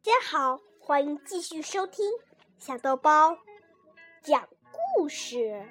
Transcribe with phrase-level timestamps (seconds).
[0.00, 2.06] 大家好，欢迎继续收听
[2.56, 3.36] 小豆包
[4.22, 4.48] 讲
[4.94, 5.66] 故事。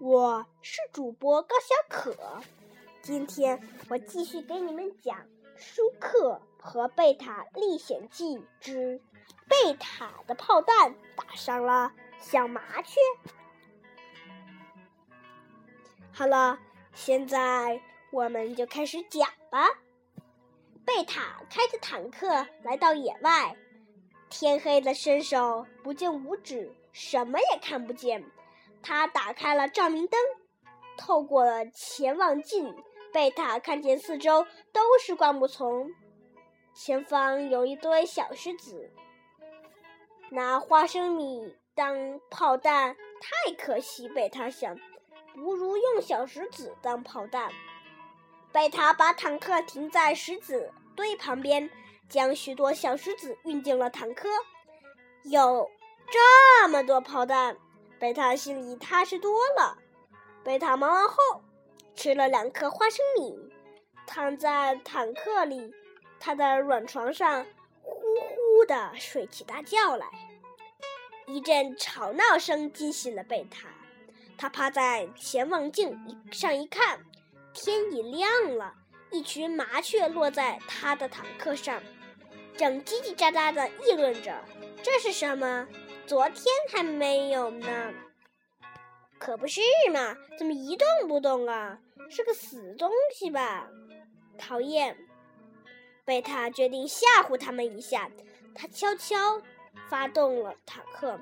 [0.00, 2.16] 我是主播高小可，
[3.02, 3.60] 今天
[3.90, 5.18] 我继续给你们讲
[5.56, 8.98] 《舒克和贝塔历险记之
[9.46, 12.98] 贝塔的炮弹打伤了小麻雀》。
[16.12, 16.58] 好了，
[16.94, 17.78] 现在
[18.10, 19.68] 我们就开始讲吧。
[20.92, 23.56] 贝塔开着坦克来到野外，
[24.28, 28.24] 天黑的伸手不见五指，什么也看不见。
[28.82, 30.18] 他打开了照明灯，
[30.98, 32.74] 透过了潜望镜，
[33.12, 35.88] 贝塔看见四周都是灌木丛，
[36.74, 38.90] 前方有一堆小石子。
[40.30, 44.76] 拿花生米当炮弹太可惜，贝塔想，
[45.34, 47.48] 不如用小石子当炮弹。
[48.50, 50.72] 贝塔把坦克停在石子。
[51.00, 51.70] 堆旁边，
[52.10, 54.28] 将许多小石子运进了坦克。
[55.22, 55.70] 有
[56.10, 57.56] 这么多炮弹，
[57.98, 59.78] 贝塔心里踏实多了。
[60.44, 61.16] 贝塔忙完后，
[61.94, 63.34] 吃了两颗花生米，
[64.06, 65.74] 躺在坦克里，
[66.18, 67.46] 他的软床上
[67.82, 70.06] 呼呼的睡起大觉来。
[71.26, 73.68] 一阵吵闹声惊醒了贝塔，
[74.36, 75.98] 他趴在潜望镜
[76.30, 77.00] 上一看，
[77.54, 78.74] 天已亮了。
[79.10, 81.82] 一群麻雀落在他的坦克上，
[82.56, 84.44] 正叽叽喳喳地议论着
[84.82, 85.66] ：“这是什么？
[86.06, 87.92] 昨天还没有呢！”
[89.18, 89.60] 可不是
[89.92, 90.16] 嘛？
[90.38, 91.78] 怎么一动不动啊？
[92.08, 93.68] 是个死东西吧？
[94.38, 94.96] 讨厌！
[96.04, 98.10] 贝塔决定吓唬他们一下。
[98.54, 99.40] 他悄悄
[99.88, 101.20] 发动了坦克，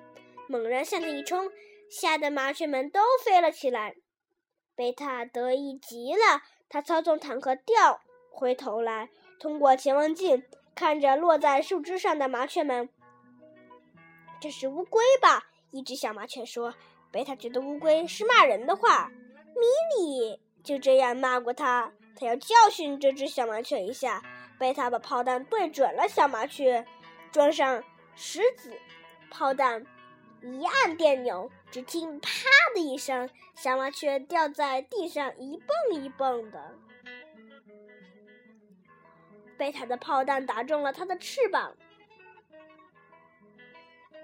[0.48, 1.50] 猛然向前一冲，
[1.90, 3.96] 吓得麻雀们都飞了起来。
[4.74, 6.42] 贝塔得意极了。
[6.68, 9.08] 他操纵坦克掉回头来，
[9.40, 10.42] 通过潜望镜
[10.74, 12.88] 看着落在树枝上的麻雀们。
[14.40, 15.46] 这是乌龟吧？
[15.70, 16.74] 一只小麻雀说。
[17.10, 19.10] 贝塔觉得乌龟是骂人的话。
[19.54, 19.64] 米
[19.96, 24.22] 莉就这样骂过他，他要教训这只小麻雀一下。
[24.58, 26.86] 贝塔把炮弹对准了小麻雀，
[27.32, 27.82] 装上
[28.14, 28.78] 石子，
[29.30, 29.84] 炮弹
[30.42, 31.50] 一按电钮。
[31.70, 32.30] 只听“啪”
[32.74, 36.74] 的一声，小麻雀掉在地上，一蹦一蹦的。
[39.58, 41.76] 贝塔的炮弹打中了它的翅膀。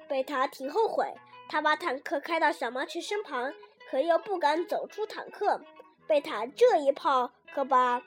[0.08, 1.12] 贝塔挺后悔，
[1.48, 3.52] 他把坦克开到小麻雀身旁，
[3.90, 5.60] 可又不敢走出坦克。
[6.06, 8.02] 贝塔这一炮可把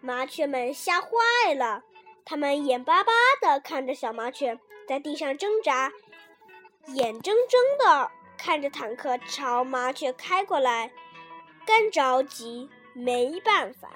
[0.00, 1.08] 麻雀们吓坏
[1.54, 1.84] 了，
[2.24, 4.58] 他们眼巴巴地看着小麻雀
[4.88, 5.92] 在地上挣扎，
[6.88, 8.10] 眼睁睁的。
[8.38, 10.92] 看着坦克朝麻雀开过来，
[11.66, 13.90] 干着急没办法。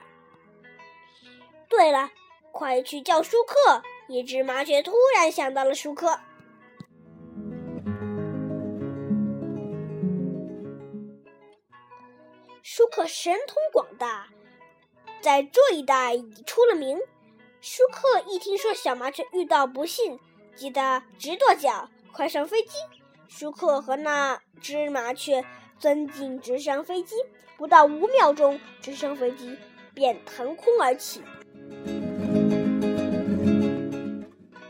[1.69, 2.11] 对了，
[2.51, 3.83] 快去叫舒克！
[4.09, 6.19] 一只麻雀突然想到了舒克。
[12.63, 14.29] 舒克神通广大，
[15.21, 16.99] 在这一带已出了名。
[17.61, 20.19] 舒克一听说小麻雀遇到不幸，
[20.57, 22.71] 急得直跺脚，快上飞机！
[23.29, 25.45] 舒克和那只麻雀
[25.79, 27.15] 钻进直升飞机，
[27.57, 29.57] 不到五秒钟，直升飞机
[29.95, 31.23] 便腾空而起，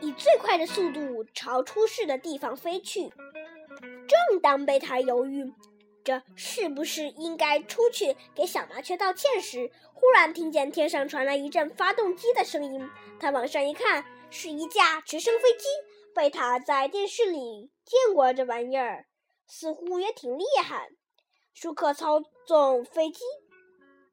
[0.00, 3.10] 以最快的速度朝出事的地方飞去。
[4.06, 5.52] 正当贝塔犹豫
[6.04, 12.88] 这是不是应该出去给小麻雀道歉时，忽然听见天上传来一阵发动机的声音。
[13.18, 15.64] 他往上一看，是一架直升飞机。
[16.14, 19.06] 贝塔在电视里见过这玩意儿，
[19.46, 20.88] 似乎也挺厉害。
[21.54, 23.20] 舒克操纵飞机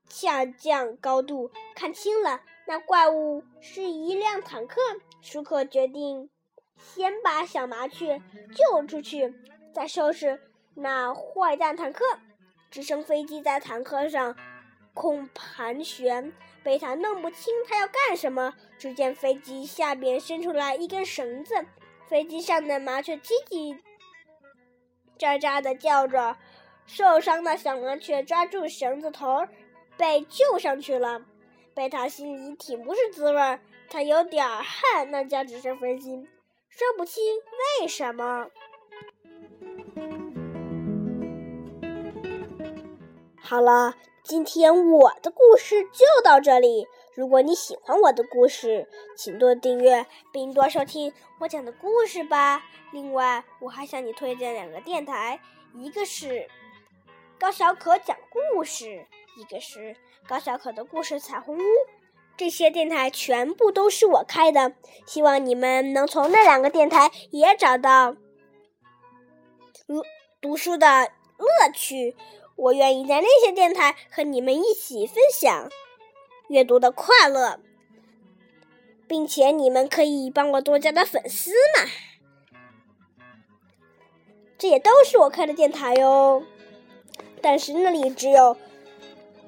[0.08, 4.80] 下降高度，看清了那怪物是一辆坦克。
[5.22, 6.30] 舒克决定
[6.78, 8.22] 先把小麻雀
[8.56, 9.34] 救出去，
[9.74, 10.40] 再收拾
[10.76, 12.06] 那坏蛋坦克。
[12.70, 14.36] 直升飞机在坦克上
[14.94, 16.32] 空盘旋，
[16.64, 18.54] 贝塔弄不清他要干什么。
[18.78, 21.66] 只见飞机下边伸出来一根绳子。
[22.08, 23.78] 飞机上的麻雀叽叽
[25.20, 26.38] 喳喳的叫着，
[26.86, 29.46] 受伤的小麻雀抓住绳子头，
[29.98, 31.22] 被救上去了。
[31.74, 33.60] 贝塔心里挺不是滋味儿，
[33.90, 36.28] 他有点恨那架直升飞机，
[36.70, 37.24] 说不清
[37.82, 38.48] 为什么。
[43.42, 46.88] 好了，今天我的故事就到这里。
[47.18, 52.64] 如果你喜欢我的故事，请多订阅并多收听我讲的故事吧。
[52.92, 55.40] 另外，我还向你推荐两个电台，
[55.74, 56.48] 一个是
[57.40, 59.96] 高小可讲故事，一个是
[60.28, 61.64] 高小可的故事彩虹屋。
[62.38, 64.74] 这些电台全部都是我开的，
[65.08, 68.16] 希望你们能从那两个电台也找到
[70.40, 72.16] 读书的乐趣。
[72.56, 75.68] 我愿意在那些电台和你们一起分享
[76.48, 77.60] 阅读的快乐，
[79.08, 81.90] 并且你们可以帮我多加点粉丝嘛。
[84.58, 86.42] 这也都是我开的电台哟，
[87.42, 88.58] 但是那里只有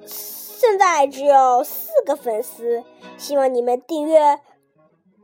[0.05, 2.83] 现在只有四个粉丝，
[3.17, 4.39] 希望你们订阅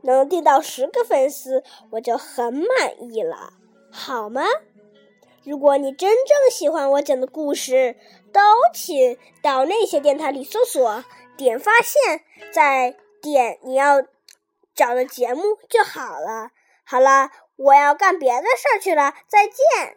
[0.02, 2.64] 能订到十个粉丝，我就很满
[2.98, 3.52] 意了，
[3.90, 4.42] 好吗？
[5.44, 7.94] 如果你真正喜欢我讲的故事，
[8.36, 8.42] 都
[8.74, 11.02] 请到那些电台里搜索，
[11.38, 12.22] 点发现，
[12.52, 14.02] 再点你要
[14.74, 16.50] 找的节目就好了。
[16.84, 19.96] 好了，我要干别的事儿去了，再见。